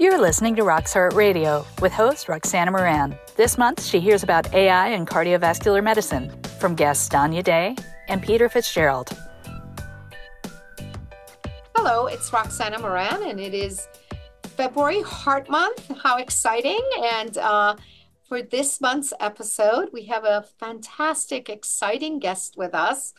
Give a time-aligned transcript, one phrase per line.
[0.00, 3.18] You're listening to Rox Heart Radio with host Roxana Mehran.
[3.36, 7.76] This month, she hears about AI and cardiovascular medicine from guests Dania Daye
[8.08, 9.10] and Peter Fitzgerald.
[11.76, 13.86] Hello, it's Roxana Mehran, and it is
[14.56, 15.92] February Heart Month.
[16.02, 16.80] How exciting!
[17.02, 17.76] And uh,
[18.26, 23.12] for this month's episode, we have a fantastic, exciting guest with us.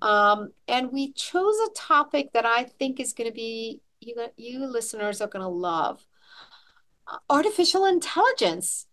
[0.00, 4.64] Um, and we chose a topic that I think is going to be, you, you
[4.66, 6.06] listeners are going to love
[7.28, 8.86] artificial intelligence.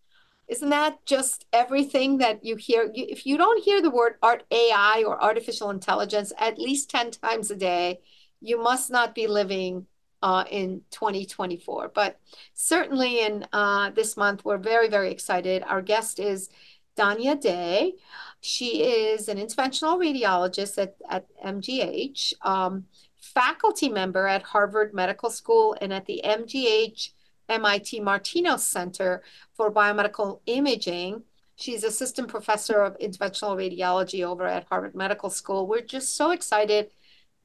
[0.48, 2.92] Isn't that just everything that you hear?
[2.94, 7.52] If you don't hear the word art AI or artificial intelligence at least 10 times
[7.52, 8.00] a day,
[8.42, 9.86] you must not be living
[10.22, 11.92] uh, in 2024.
[11.94, 12.20] But
[12.54, 15.64] certainly in uh, this month, we're very, very excited.
[15.64, 16.50] Our guest is
[16.98, 17.94] Dania Daye.
[18.42, 22.86] She is an interventional radiologist at, at MGH, um,
[23.22, 27.12] faculty member at Harvard Medical School and at the MGH
[27.50, 31.24] MIT Martinos Center for Biomedical Imaging.
[31.56, 35.68] She's assistant professor of interventional radiology over at Harvard Medical School.
[35.68, 36.92] We're just so excited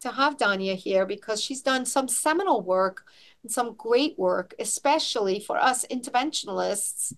[0.01, 3.07] to have Dania here because she's done some seminal work
[3.43, 7.15] and some great work, especially for us interventionalists.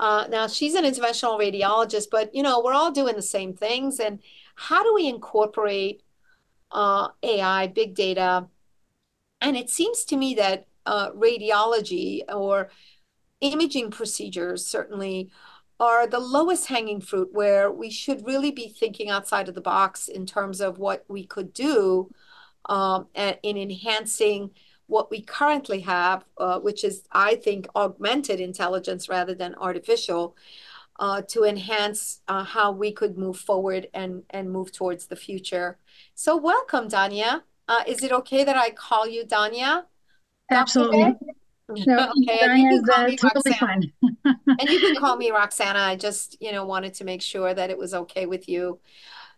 [0.00, 4.00] Uh, now she's an interventional radiologist, but you know we're all doing the same things.
[4.00, 4.18] And
[4.56, 6.02] how do we incorporate
[6.70, 8.48] uh, AI, big data?
[9.40, 12.70] And it seems to me that uh, radiology or
[13.40, 15.30] imaging procedures certainly
[15.80, 20.06] are the lowest hanging fruit where we should really be thinking outside of the box
[20.08, 22.08] in terms of what we could do
[22.66, 24.50] um, in enhancing
[24.86, 30.36] what we currently have, uh, which is, I think, augmented intelligence rather than artificial,
[31.00, 35.78] uh, to enhance uh, how we could move forward and, and move towards the future.
[36.14, 37.42] So, welcome, Dania.
[37.66, 39.84] Uh, is it okay that I call you Dania?
[40.56, 41.14] Absolutely.
[41.68, 43.54] No, okay, and you, can call me totally
[44.24, 45.78] and you can call me Roxana.
[45.78, 48.80] I just, you know, wanted to make sure that it was okay with you.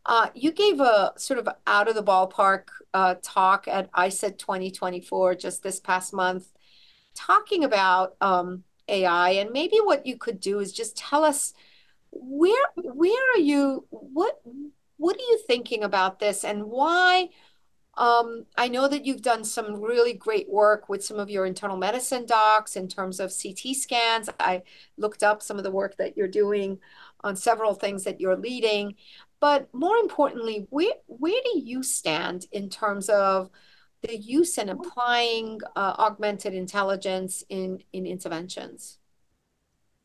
[0.07, 5.35] Uh, you gave a sort of out of the ballpark uh, talk at ISET 2024
[5.37, 6.47] just this past month,
[7.15, 11.55] talking about um, AI, and maybe what you could do is just tell us
[12.11, 14.41] where where are you what
[14.99, 17.29] what are you thinking about this and why
[17.97, 21.77] um, I know that you've done some really great work with some of your internal
[21.77, 24.29] medicine docs in terms of CT scans.
[24.41, 24.63] I
[24.97, 26.79] looked up some of the work that you're doing
[27.23, 28.97] on several things that you're leading.
[29.41, 33.51] But more importantly, where, where do you stand in terms of
[34.03, 38.99] the use and applying uh, augmented intelligence in, in interventions?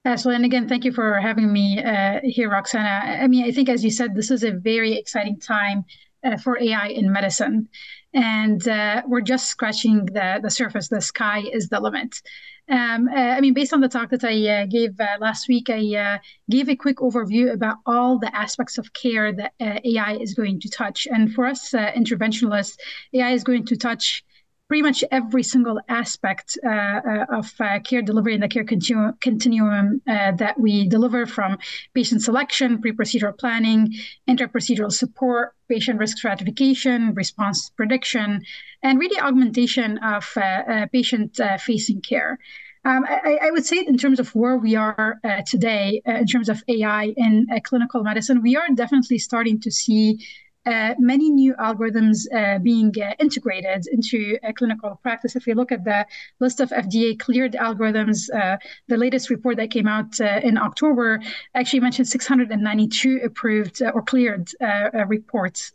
[0.06, 0.36] Absolutely.
[0.38, 3.20] And again, thank you for having me uh, here, Roxana.
[3.22, 5.84] I mean, I think, as you said, this is a very exciting time
[6.24, 7.68] uh, for AI in medicine.
[8.14, 10.88] And uh, we're just scratching the, the surface.
[10.88, 12.22] The sky is the limit.
[12.70, 15.70] Um, uh, I mean, based on the talk that I uh, gave uh, last week,
[15.70, 16.18] I uh,
[16.50, 20.70] gave a quick overview about all the aspects of care that AI is going to
[20.70, 21.08] touch.
[21.12, 22.78] And for us interventionalists,
[23.14, 24.24] AI is going to touch
[24.70, 29.20] pretty much every single aspect uh, uh, of uh, care delivery in the care continu-
[29.20, 31.58] continuum uh, that we deliver from
[31.96, 33.92] patient selection, pre-procedural planning,
[34.28, 38.42] inter-procedural support, patient risk stratification, response prediction,
[38.84, 42.38] and really augmentation of uh, uh, patient-facing care.
[42.86, 46.64] Um, I, I, would say in terms of where we are today, in terms of
[46.70, 50.26] AI in clinical medicine, we are definitely starting to see
[50.66, 55.36] uh, many new algorithms uh, being uh, integrated into clinical practice.
[55.36, 56.06] If you look at the
[56.40, 61.22] list of FDA cleared algorithms, uh, the latest report that came out uh, in October
[61.56, 64.50] actually mentioned 692 approved or cleared
[65.08, 65.74] reports.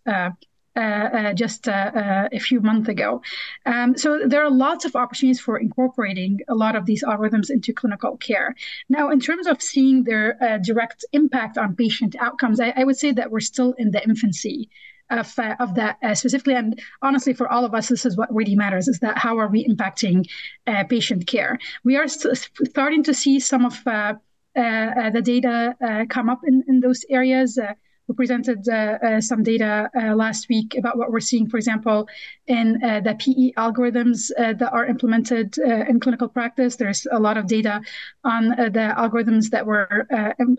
[0.77, 3.23] Uh, just uh, a few months ago.
[3.65, 7.73] Um, so there are lots of opportunities for incorporating a lot of these algorithms into
[7.73, 8.57] clinical care.
[8.89, 13.13] Now, in terms of seeing their direct impact on patient outcomes, I, I, would say
[13.13, 14.69] that we're still in the infancy
[15.11, 16.55] of, uh, of that uh, specifically.
[16.55, 19.49] And honestly, for all of us, this is what really matters: is that how are
[19.49, 20.27] we impacting
[20.67, 21.59] uh, patient care?
[21.85, 27.05] We are st- starting to see some of the data come up in, in those
[27.11, 27.59] areas.
[28.07, 32.07] We presented uh, uh, some data uh, last week about what we're seeing, for example,
[32.47, 36.77] in the PE algorithms that are implemented in clinical practice.
[36.77, 37.81] There's a lot of data
[38.23, 40.07] on the algorithms that were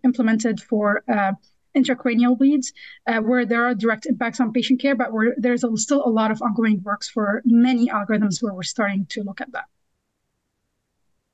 [0.04, 1.04] implemented for
[1.76, 2.74] intracranial bleeds,
[3.08, 6.32] uh, where there are direct impacts on patient care, but there's a, still a lot
[6.32, 9.66] of ongoing works for many algorithms where we're starting to look at that.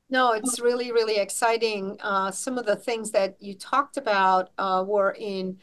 [0.10, 1.98] No, it's really, really exciting.
[2.02, 5.58] Uh, some of the things that you talked about uh, were in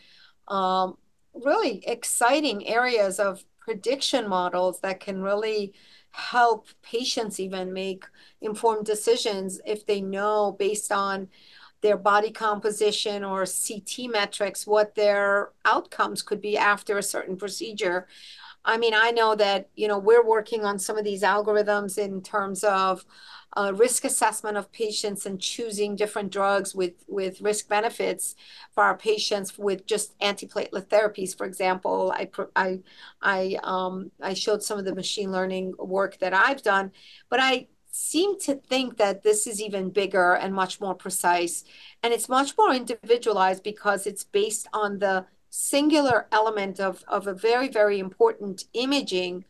[0.49, 0.97] um,
[1.35, 5.73] really exciting areas of prediction models that can really
[6.11, 8.05] help patients even make
[8.41, 11.29] informed decisions if they know based on
[11.81, 18.09] their body composition or CT metrics what their outcomes could be after a certain procedure.
[18.65, 22.21] I mean, I know that, you know, we're working on some of these algorithms in
[22.23, 23.05] terms of
[23.59, 28.37] uh, risk assessment of patients and choosing different drugs with, with risk benefits
[28.73, 31.37] for our patients with just antiplatelet therapies.
[31.37, 32.79] For example, I, I,
[33.21, 36.93] I, um, I showed some of the machine learning work that I've done,
[37.29, 41.65] but I seem to think that this is even bigger and much more precise.
[42.05, 47.35] And it's much more individualized because it's based on the singular element of, of a
[47.35, 49.47] very, very important imaging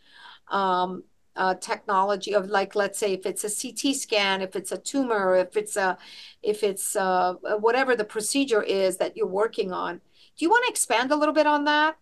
[0.50, 1.02] um,
[1.38, 5.36] uh, technology of like, let's say if it's a CT scan, if it's a tumor,
[5.36, 5.96] if it's a,
[6.42, 9.96] if it's uh, whatever the procedure is that you're working on.
[10.36, 11.96] Do you want to expand a little bit on that?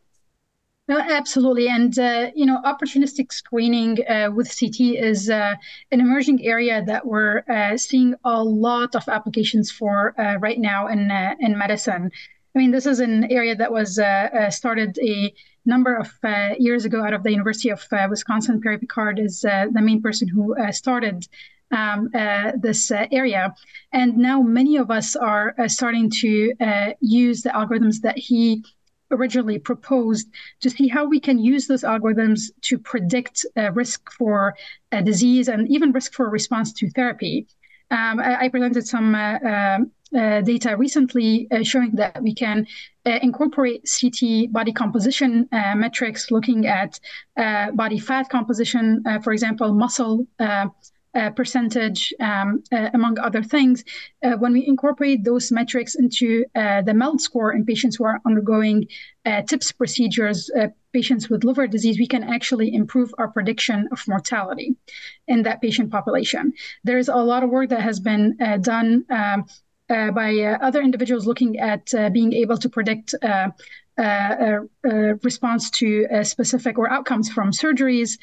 [0.88, 1.69] No, absolutely.
[1.69, 5.55] And, uh, you know, opportunistic screening uh, with CT is uh,
[5.91, 11.11] an emerging area that we're uh, seeing a lot of applications for right now in,
[11.41, 12.11] in medicine.
[12.56, 14.00] I mean, this is an area that was
[14.49, 15.35] started a
[15.67, 16.11] number of
[16.58, 18.62] years ago out of the University of Wisconsin.
[18.62, 21.29] Perry Pickhardt is the main person who started
[21.70, 23.55] um, uh, this uh, area.
[23.93, 26.53] And now many of us are uh, starting to
[27.00, 28.64] use the algorithms that he
[29.11, 30.29] originally proposed
[30.61, 34.56] to see how we can use those algorithms to predict uh, risk for
[34.93, 37.47] a disease and even risk for response to therapy.
[37.91, 39.79] Um, I, I, presented some uh, uh,
[40.14, 42.67] uh data recently uh, showing that we can
[43.06, 46.99] uh, incorporate CT body composition metrics looking at
[47.75, 50.26] body fat composition, for example, muscle
[51.17, 53.82] uh, percentage, um, uh, among other things.
[54.23, 58.20] Uh, when we incorporate those metrics into uh, the MELD score in patients who are
[58.26, 58.87] undergoing
[59.25, 64.06] uh, TIPS procedures, uh, patients with liver disease, we can actually improve our prediction of
[64.06, 64.76] mortality
[65.26, 66.52] in that patient population.
[66.85, 69.05] There's a lot of work that has been done.
[69.11, 69.47] Um,
[69.88, 73.49] uh, by uh, other individuals looking at uh, being able to predict uh,
[75.23, 78.19] response to specific or outcomes from surgeries,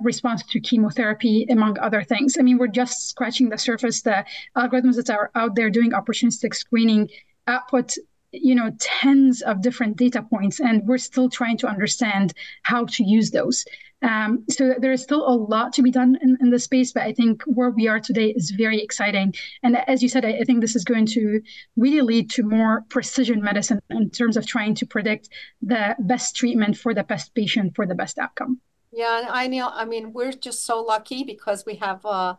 [0.00, 2.36] response to chemotherapy, among other things.
[2.38, 4.02] I mean, we're just scratching the surface.
[4.02, 4.24] The
[4.56, 7.08] algorithms that are out there doing opportunistic screening
[7.48, 7.96] output
[8.34, 13.04] you know tens of different data points and we're still trying to understand how to
[13.04, 13.66] use those
[14.02, 17.02] um, so there is still a lot to be done in, in this space but
[17.02, 19.32] i think where we are today is very exciting
[19.62, 21.40] and as you said I, I, think this is going to
[21.76, 25.28] really lead to more precision medicine in terms of trying to predict
[25.60, 28.60] the best treatment for the best patient for the best outcome
[28.92, 32.38] yeah i know i mean we're just so lucky because we have a,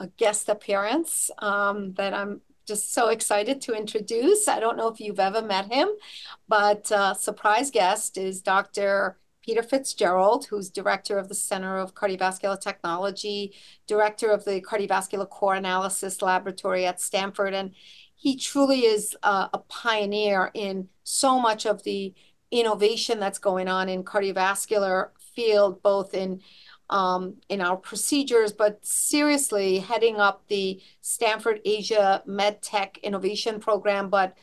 [0.00, 4.46] a guest appearance um, that i'm just so excited to introduce.
[4.46, 5.88] I don't know if you've ever met him,
[6.48, 9.16] but uh, surprise guest is Dr.
[9.48, 13.54] Peter Fitzgerald, who's director of the Center of Cardiovascular Technology,
[13.86, 17.54] director of the Cardiovascular Core Analysis Laboratory at Stanford.
[17.54, 17.70] And
[18.14, 22.12] he truly is a, a pioneer in so much of the
[22.50, 26.42] innovation that's going on in cardiovascular field, both in
[26.90, 34.36] um, in our procedures, but seriously heading up the Stanford Asia MedTech Innovation Program, but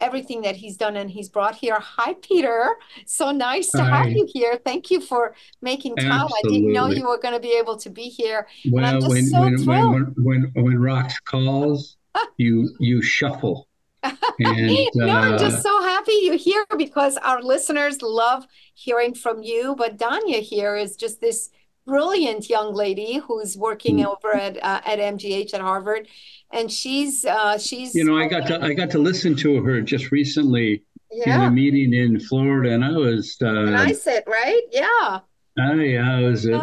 [0.00, 1.78] everything that he's done and he's brought here.
[1.78, 2.76] Hi, Peter.
[3.06, 4.04] So nice to Hi.
[4.04, 4.58] have you here.
[4.64, 6.10] Thank you for making time.
[6.10, 6.38] Absolutely.
[6.38, 8.46] I didn't know you were going to be able to be here.
[8.70, 11.96] Well, when, so when, when, when, when Rox calls,
[12.36, 13.68] you you shuffle.
[14.02, 19.42] And, no, I'm just uh, so happy you're here because our listeners love hearing from
[19.42, 19.74] you.
[19.76, 21.50] But Dania here is just this
[21.88, 24.04] brilliant young lady who's working mm.
[24.06, 26.06] over at uh, at MGH at Harvard,
[26.52, 27.94] and she's uh, she's.
[27.94, 31.40] You know, I got to I got to listen to her just recently yeah.
[31.40, 33.36] in a meeting in Florida, and I was.
[33.42, 34.62] Uh, and I said, right?
[34.70, 35.20] Yeah.
[35.60, 36.62] I, I was uh,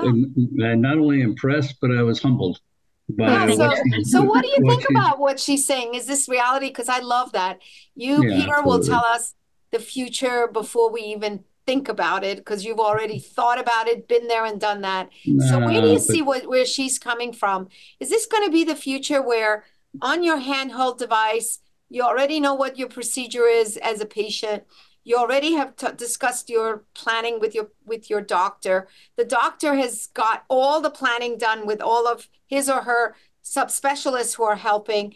[0.54, 2.62] not only impressed, but I was humbled.
[3.08, 5.96] Yeah, so, what she, so what do you think about what she's saying?
[5.96, 6.70] Is this reality?
[6.70, 7.60] Because I love that.
[7.94, 8.64] You, yeah, Peter, absolutely.
[8.64, 9.36] will tell us
[9.72, 14.28] the future before we even think about it because you've already thought about it, been
[14.28, 15.10] there and done that.
[15.26, 16.04] No, so where do you but...
[16.04, 17.70] see what, where she's coming from?
[18.00, 19.66] Is this going to be the future where
[20.02, 24.64] on your handheld device, you already know what your procedure is as a patient?
[25.04, 28.88] You already have t- discussed your planning with your with your doctor.
[29.18, 34.36] The doctor has got all the planning done with all of his or her subspecialists
[34.36, 35.14] who are helping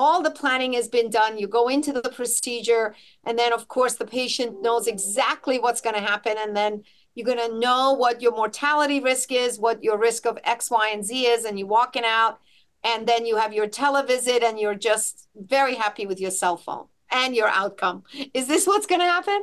[0.00, 1.38] all the planning has been done.
[1.42, 2.86] You go into the procedure,
[3.26, 6.36] and then, of course, the patient knows exactly what's going to happen.
[6.38, 6.72] And then
[7.14, 10.86] you're going to know what your mortality risk is, what your risk of X, Y,
[10.94, 12.34] and Z is, and you're walking out.
[12.82, 16.86] And then you have your televisit, and you're just very happy with your cell phone
[17.22, 18.04] and your outcome.
[18.32, 19.40] Is this what's going to happen?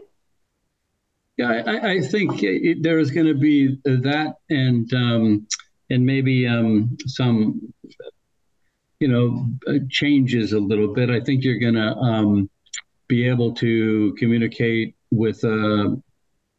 [1.37, 5.47] Yeah, I, I think it, there is going to be that, and um,
[5.91, 7.61] and maybe um, some,
[8.99, 11.09] you know, changes a little bit.
[11.09, 12.49] I think you're going to um,
[13.07, 16.01] be able to communicate with a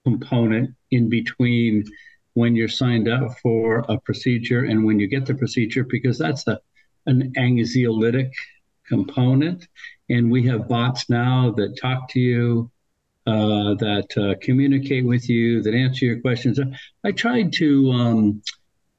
[0.04, 1.84] component in between
[2.34, 6.46] when you're signed up for a procedure and when you get the procedure, because that's
[6.46, 6.60] a,
[7.06, 8.30] an anxiolytic
[8.86, 9.66] component.
[10.08, 12.70] And we have bots now that talk to you,
[13.26, 16.58] uh, that uh, communicate with you, that answer your questions.
[17.04, 18.42] I tried to um,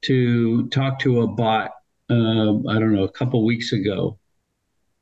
[0.01, 1.72] to talk to a bot.
[2.10, 4.18] Uh, I don't know, a couple weeks ago,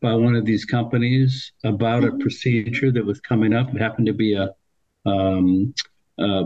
[0.01, 2.19] by one of these companies about a mm-hmm.
[2.19, 3.73] procedure that was coming up.
[3.73, 4.53] It happened to be a,
[5.05, 5.73] um,
[6.19, 6.45] a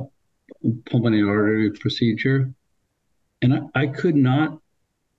[0.86, 2.54] pulmonary artery procedure.
[3.42, 4.60] And I, I could not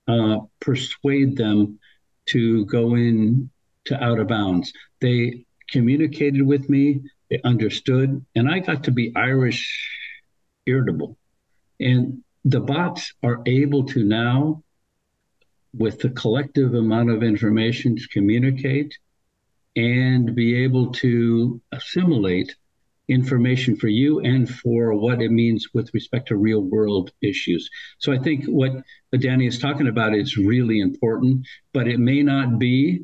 [0.07, 1.79] uh, persuade them
[2.27, 3.49] to go in
[3.85, 4.71] to out of bounds.
[5.01, 9.89] They communicated with me, they understood, and I got to be Irish
[10.65, 11.17] irritable.
[11.79, 14.62] And the bots are able to now,
[15.75, 18.97] with the collective amount of information, to communicate
[19.75, 22.55] and be able to assimilate
[23.09, 27.69] information for you and for what it means with respect to real world issues.
[27.97, 28.71] So I think what
[29.17, 33.03] Danny is talking about is really important, but it may not be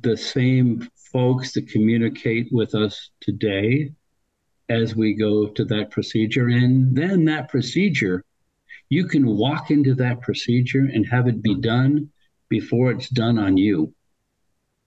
[0.00, 3.92] the same folks that communicate with us today
[4.68, 6.48] as we go to that procedure.
[6.48, 8.24] And then that procedure,
[8.88, 12.10] you can walk into that procedure and have it be done
[12.48, 13.92] before it's done on you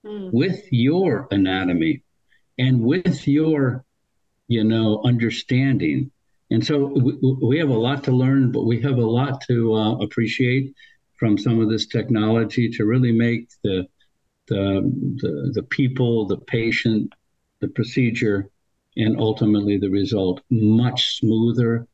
[0.04, 0.32] mm.
[0.32, 2.02] with your anatomy
[2.58, 3.84] and with your
[4.52, 6.10] you know, understanding.
[6.50, 9.74] And so we, we have a lot to learn, but we have a lot to
[9.74, 10.74] uh, appreciate
[11.16, 13.86] from some of this technology to really make the,
[14.48, 14.82] the,
[15.22, 17.12] the, the people, the patient,
[17.60, 18.50] the procedure,
[18.96, 21.86] and ultimately the result much smoother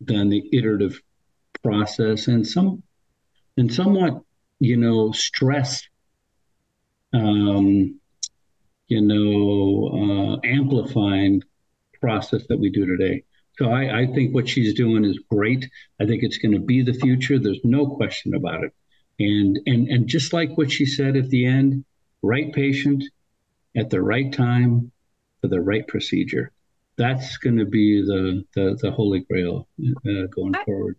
[0.00, 1.02] than the iterative
[1.66, 2.82] process and some
[3.56, 4.22] and somewhat
[4.60, 5.82] you know stress
[7.12, 7.98] um,
[8.88, 11.42] you know uh, amplifying
[12.00, 13.24] process that we do today.
[13.58, 15.68] So I, I think what she's doing is great.
[16.00, 17.38] I think it's going to be the future.
[17.38, 18.72] There's no question about it.
[19.18, 21.84] And and and just like what she said at the end,
[22.22, 23.02] right patient
[23.74, 24.92] at the right time
[25.40, 26.52] for the right procedure.
[26.96, 30.96] That's going to be the the, the holy grail uh, going I, forward.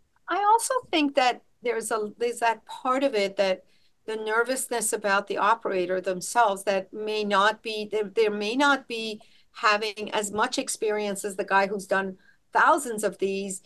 [0.58, 3.64] Also think that there's a there's that part of it that
[4.08, 9.22] the nervousness about the operator themselves that may not be there, there may not be
[9.52, 12.18] having as much experience as the guy who's done
[12.52, 13.62] thousands of these.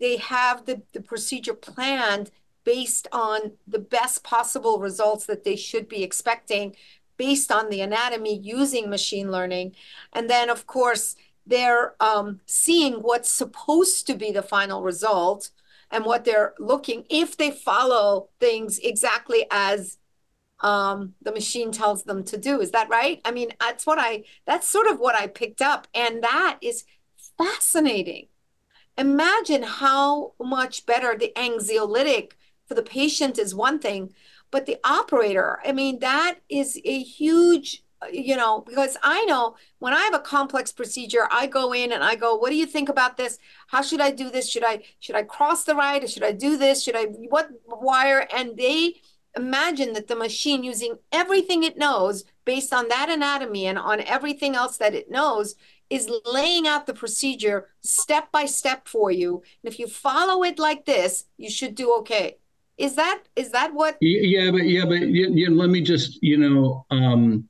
[0.00, 2.32] They have the, the procedure planned
[2.64, 6.74] based on the best possible results that they should be expecting
[7.16, 9.76] based on the anatomy using machine learning.
[10.12, 11.14] And then, of course,
[11.46, 15.50] they're um, seeing what's supposed to be the final result
[15.90, 19.98] and what they're looking if they follow things exactly as
[20.60, 22.60] um, the machine tells them to do.
[22.60, 23.20] Is that right?
[23.24, 25.86] I mean, that's what I, that's sort of what I picked up.
[25.94, 26.84] And that is
[27.36, 28.26] fascinating.
[28.96, 32.32] Imagine how much better the anxiolytic
[32.66, 34.12] for the patient is one thing,
[34.50, 39.92] but the operator, I mean, that is a huge you know because i know when
[39.92, 42.88] i have a complex procedure i go in and i go what do you think
[42.88, 43.38] about this?
[43.68, 44.48] How should i do this?
[44.48, 46.08] Should i should i cross the right?
[46.08, 46.82] Should i do this?
[46.82, 48.26] Should i what wire?
[48.34, 49.00] And they
[49.36, 54.54] imagine that the machine using everything it knows based on that anatomy and on everything
[54.54, 55.54] else that it knows
[55.90, 59.42] is laying out the procedure step by step for you.
[59.62, 62.38] And if you follow it like this you should do okay.
[62.78, 66.36] Is that is that what yeah but yeah but yeah, yeah let me just you
[66.36, 67.48] know um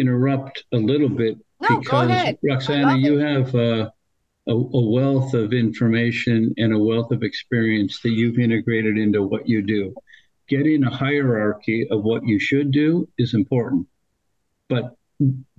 [0.00, 3.90] interrupt a little bit no, because roxana you have uh,
[4.48, 9.48] a, a wealth of information and a wealth of experience that you've integrated into what
[9.48, 9.94] you do
[10.48, 13.86] getting a hierarchy of what you should do is important.
[14.68, 14.96] But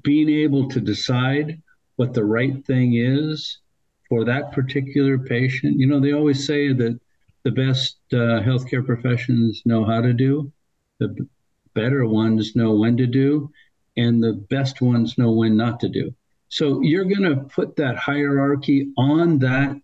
[0.01, 1.62] being able to decide
[1.96, 3.60] what the right thing is
[4.08, 7.00] for that particular patient, you know, they always say that
[7.43, 10.51] the best uh, healthcare professions know how to do,
[11.00, 11.27] the
[11.74, 13.51] better ones know when to do,
[14.00, 16.13] and the best ones know when not to do.
[16.48, 19.75] So you're going to put that hierarchy on that,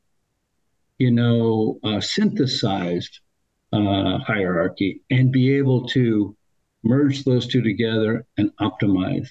[0.98, 3.20] you know, uh, synthesized
[3.74, 6.36] uh, hierarchy and be able to
[6.84, 9.28] merge those two together and optimize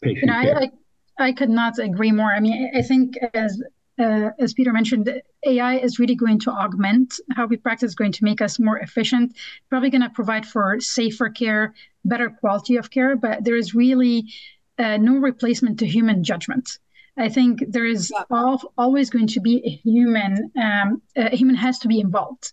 [0.00, 0.56] patient care.
[0.56, 0.70] I,
[1.18, 2.32] I, I, could not agree more.
[2.32, 3.60] I mean, I think as
[3.98, 8.24] uh, as Peter mentioned, AI is really going to augment how we practice, going to
[8.24, 9.36] make us more efficient,
[9.70, 14.32] probably going to provide for safer care, better quality of care, but there is really
[14.78, 16.78] uh, no replacement to human judgment.
[17.16, 18.56] I think there is yeah.
[18.76, 20.50] always going to be a human.
[20.60, 22.52] Um, a human has to be involved.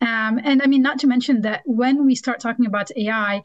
[0.00, 3.42] Um, and I mean, not to mention that when we start talking about AI,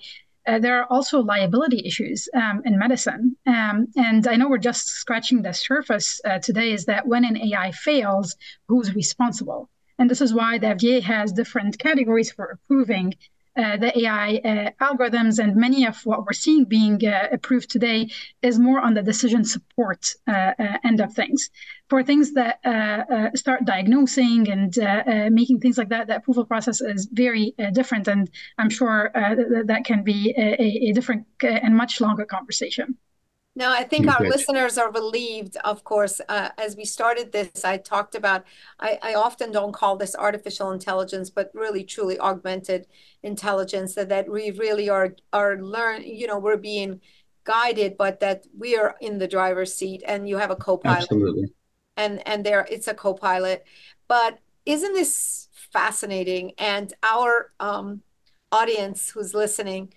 [0.47, 3.35] uh, there are also liability issues um, in medicine.
[3.45, 7.37] Um, and I know we're just scratching the surface uh, today is that when an
[7.37, 8.35] AI fails,
[8.67, 9.69] who's responsible?
[9.97, 13.15] And this is why the FDA has different categories for approving
[13.57, 18.09] uh, the AI uh, algorithms, and many of what we're seeing being uh, approved today
[18.41, 21.49] is more on the decision support uh, uh, end of things.
[21.89, 22.59] For things that
[23.35, 24.75] start diagnosing and
[25.33, 29.85] making things like that, the approval process is very different, and I'm sure th- that
[29.85, 32.97] can be a, a different and much longer conversation.
[33.57, 36.19] No, I think our listeners are relieved, of course.
[36.27, 38.43] Uh, as we started this, I talked about,
[38.81, 42.85] I, I, often don't call this artificial intelligence, but really truly augmented
[43.23, 46.99] intelligence, that, that we really are, are learn, you know, we're being
[47.45, 51.03] guided, but that we are in the driver's seat and you have a co-pilot.
[51.03, 51.45] Absolutely.
[51.95, 53.63] And, and there it's a co-pilot.
[54.09, 56.51] But isn't this fascinating?
[56.57, 58.01] And our um,
[58.51, 59.93] audience who's listening,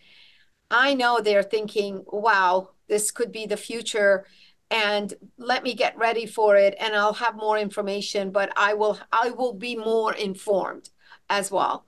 [0.70, 4.26] I know they're thinking, wow, this could be the future
[4.70, 8.98] and let me get ready for it and I'll have more information, but I will
[9.12, 10.90] I will be more informed
[11.30, 11.87] as well.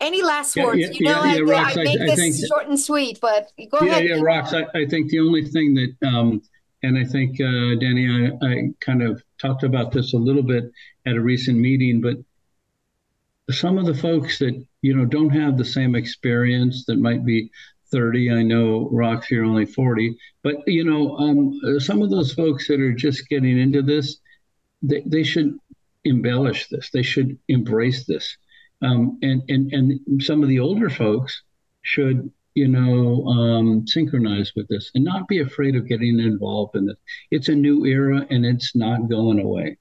[0.00, 0.78] Any last yeah, words?
[0.80, 3.52] Yeah, you know, yeah, I, Rox, I, make I, this think, short and sweet, but
[3.70, 4.04] go ahead.
[4.04, 6.42] Yeah, Rox, I, I think the only thing that, um,
[6.82, 8.08] and I think, uh, Danny,
[8.42, 10.70] I, I kind of talked about this a little bit
[11.06, 12.16] at a recent meeting, but
[13.54, 17.50] some of the folks that, you know, don't have the same experience that might be
[17.94, 18.32] 30.
[18.32, 20.16] I know, Rox, you're only 40.
[20.42, 24.18] But, you know, um, some of those folks that are just getting into this,
[24.82, 25.56] they, they should
[26.04, 26.90] embellish this.
[26.90, 28.36] They should embrace this.
[28.82, 31.42] Um, and, and, and some of the older folks
[31.82, 36.86] should, you know, um, synchronize with this and not be afraid of getting involved in
[36.86, 36.96] this.
[37.30, 39.78] It's a new era and it's not going away.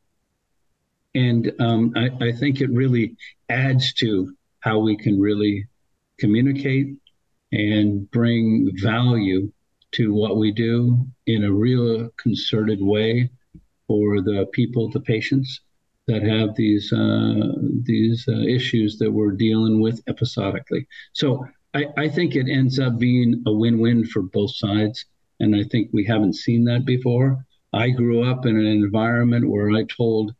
[1.15, 3.17] And um, I, I think it really
[3.49, 5.67] adds to how we can really
[6.19, 6.95] communicate
[7.53, 9.51] and bring value
[9.91, 13.29] to what we do in a real concerted way
[13.87, 15.61] for the people, the patients
[16.07, 17.51] that have these uh,
[17.83, 20.87] these uh, issues that we're dealing with episodically.
[21.13, 25.05] So I, I think it ends up being a win-win for both sides,
[25.39, 27.45] and I think we haven't seen that before.
[27.71, 30.33] I grew up in an environment where I told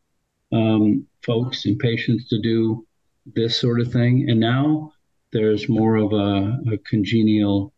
[0.52, 2.86] um, folks and patients to do
[3.36, 4.93] this sort of thing, and now
[5.34, 7.74] there's more of a, a congenial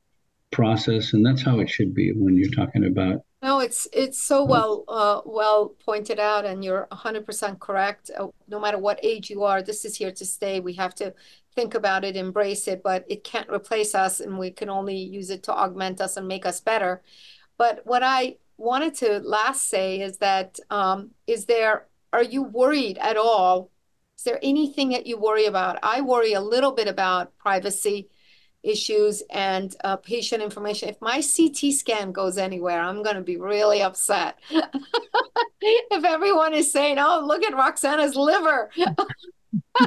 [0.52, 4.44] process, and that's how it should be when you're talking about no, it's it's so
[4.44, 8.10] well uh, well pointed out, and you're 100% correct.
[8.18, 10.60] Uh, no matter what age you are, this is here to stay.
[10.60, 11.14] We have to
[11.54, 15.30] think about it, embrace it, but it can't replace us, and we can only use
[15.30, 17.04] it to augment us and make us better.
[17.56, 22.98] But what I wanted to last say is that um, is there are you worried
[22.98, 23.70] at all
[24.18, 25.80] is there anything that you worry about?
[25.84, 28.10] I worry a little bit about privacy
[28.64, 30.90] issues and uh, patient information.
[30.90, 34.40] If my CT scan goes anywhere, I'm going to be really upset.
[34.50, 38.72] if everyone is saying, oh, look at Roxana's liver.
[38.76, 38.94] yeah.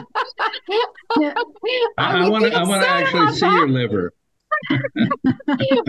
[1.99, 3.53] I want to I want to actually see that.
[3.55, 4.13] your liver.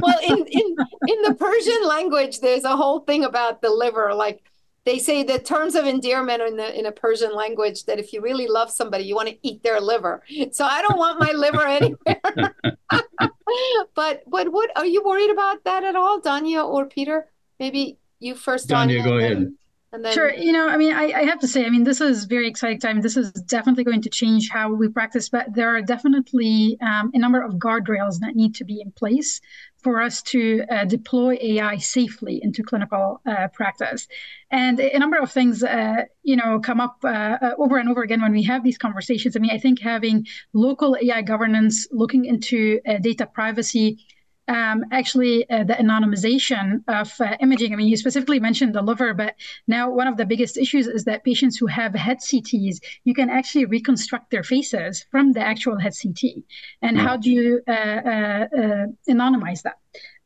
[0.02, 0.76] well, in, in
[1.08, 4.14] in the Persian language, there's a whole thing about the liver.
[4.14, 4.44] Like
[4.90, 8.22] they say the terms of endearment in the in a Persian language that if you
[8.22, 10.24] really love somebody, you want to eat their liver.
[10.52, 12.56] So I don't want my liver anywhere.
[13.94, 17.28] but but what are you worried about that at all, Dania or Peter?
[17.60, 18.68] Maybe you first.
[18.68, 19.54] Dania, go ahead.
[19.92, 20.14] And then...
[20.14, 20.32] Sure.
[20.32, 22.80] You know, I mean, I, I, have to say, I mean, this is very exciting
[22.80, 23.02] time.
[23.02, 27.18] This is definitely going to change how we practice, but there are definitely um, a
[27.18, 29.42] number of guardrails that need to be in place
[29.82, 34.08] for us to uh, deploy AI safely into clinical uh, practice.
[34.52, 38.02] And a number of things, uh, you know, come up uh, uh, over and over
[38.02, 39.36] again when we have these conversations.
[39.36, 44.00] I mean, I think having local AI governance, looking into uh, data privacy,
[44.50, 47.72] um, actually uh, the anonymization of uh, imaging.
[47.72, 49.36] I mean, you specifically mentioned the liver, but
[49.68, 53.30] now one of the biggest issues is that patients who have head CTs, you can
[53.30, 56.44] actually reconstruct their faces from the actual head CT.
[56.82, 59.78] And how do you uh, uh, uh anonymize that?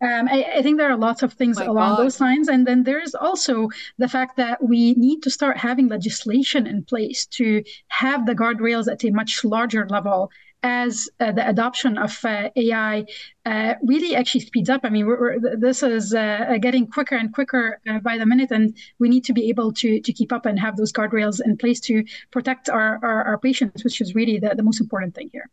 [0.02, 2.00] Um, I, I, think there are lots of things My along God.
[2.00, 2.50] those lines.
[2.50, 7.26] And then there's also the fact that we need to start having legislation in place
[7.38, 10.30] to have the guardrails at a much larger level
[10.64, 13.06] as uh, the adoption of uh, AI
[13.46, 14.82] uh, really actually speeds up.
[14.84, 18.52] I mean, we're, we're, this is uh, getting quicker and quicker uh, by the minute,
[18.52, 21.58] and we need to be able to to keep up and have those guardrails in
[21.58, 25.30] place to protect our, our, our patients, which is really the, the most important thing
[25.32, 25.50] here.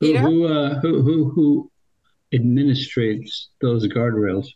[0.00, 1.70] Who who, uh, who who who
[2.32, 4.48] administrates those guardrails?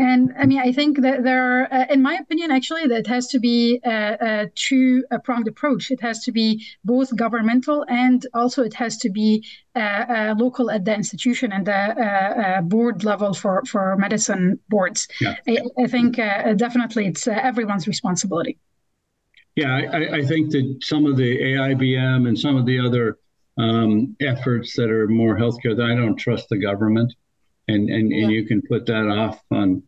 [0.00, 3.26] And I mean, I think that there are, uh, in my opinion, actually, that has
[3.28, 5.90] to be a, a two pronged approach.
[5.90, 9.44] It has to be both governmental and also it has to be
[9.76, 14.58] uh, uh, local at the institution and the uh, uh, board level for, for medicine
[14.70, 15.06] boards.
[15.20, 15.34] Yeah.
[15.46, 18.56] I, I think uh, definitely it's everyone's responsibility.
[19.54, 23.18] Yeah, I, I, think that some of the AIBM and some of the other
[23.58, 27.12] um, efforts that are more healthcare, that I don't trust the government.
[27.68, 28.22] And, and, yeah.
[28.22, 29.82] and you can put that off on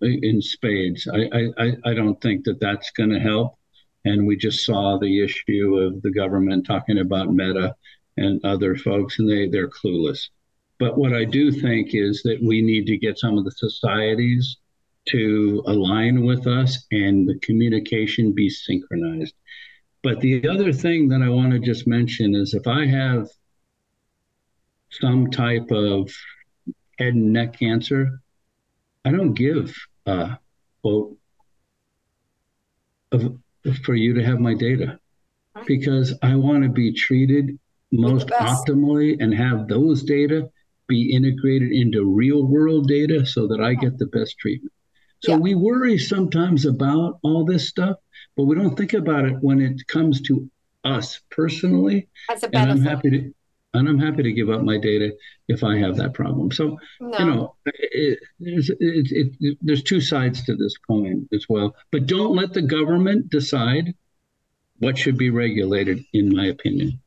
[0.00, 1.08] in spades.
[1.08, 3.56] I, I, I don't think that that's going to help.
[4.04, 7.74] And we just saw the issue of the government talking about Meta
[8.16, 10.28] and other folks, and they, they're clueless.
[10.78, 14.58] But what I do think is that we need to get some of the societies
[15.08, 19.34] to align with us and the communication be synchronized.
[20.02, 23.28] But the other thing that I want to just mention is if I have
[24.90, 26.10] some type of
[26.98, 28.20] head and neck cancer,
[29.04, 29.74] I don't give
[30.06, 30.38] a
[30.82, 31.16] quote
[33.12, 33.36] of,
[33.84, 34.98] for you to have my data
[35.66, 37.58] because I want to be treated
[37.92, 40.50] most optimally and have those data
[40.86, 44.72] be integrated into real world data so that I get the best treatment.
[45.22, 45.38] So yeah.
[45.38, 47.96] we worry sometimes about all this stuff,
[48.36, 50.50] but we don't think about it when it comes to
[50.84, 52.08] us personally.
[52.30, 52.70] As a benefit.
[52.70, 53.34] And I'm happy to
[53.74, 55.12] and I'm happy to give up my data
[55.48, 56.50] if I have that problem.
[56.52, 57.18] So no.
[57.18, 61.74] you know, it, it, it, there's two sides to this coin as well.
[61.90, 63.94] But don't let the government decide
[64.78, 67.00] what should be regulated, in my opinion.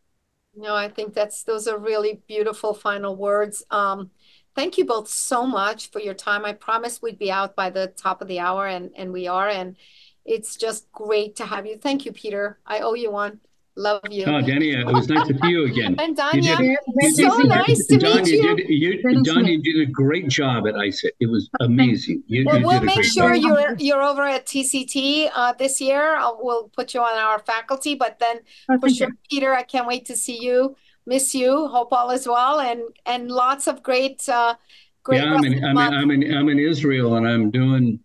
[0.55, 3.63] No, I think that's those are really beautiful final words.
[3.71, 4.11] Um,
[4.55, 6.45] thank you both so much for your time.
[6.45, 9.47] I promised we'd be out by the top of the hour, and and we are.
[9.47, 9.77] And
[10.25, 11.77] it's just great to have you.
[11.77, 12.59] Thank you, Peter.
[12.65, 13.39] I owe you one.
[13.77, 14.23] Love you.
[14.25, 15.95] Oh, Dania, it was nice to see you again.
[15.99, 18.41] and Dania, did, so did, nice to Don, meet you.
[18.41, 21.11] You did, you, Don, you did a great job at ISET.
[21.19, 22.23] It was amazing.
[22.25, 23.43] You, well, we'll make sure job.
[23.43, 26.15] you're you're over at TCT uh, this year.
[26.15, 29.17] I'll, we'll put you on our faculty, but then oh, for sure, you.
[29.29, 30.75] Peter, I can't wait to see you.
[31.05, 31.67] Miss you.
[31.67, 34.27] Hope all is well, and and lots of great.
[34.27, 34.55] Uh,
[35.03, 37.99] great yeah, I'm in, I'm, in, I'm in I'm in Israel, and I'm doing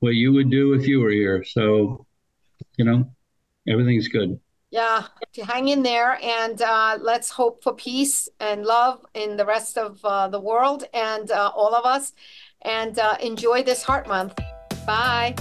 [0.00, 1.44] what you would do if you were here.
[1.44, 2.06] So,
[2.78, 3.10] you know,
[3.68, 4.40] everything's good.
[4.70, 9.46] Yeah, to hang in there and uh, let's hope for peace and love in the
[9.46, 12.12] rest of uh, the world and uh, all of us.
[12.62, 14.38] And uh, enjoy this Heart Month.
[14.86, 15.36] Bye.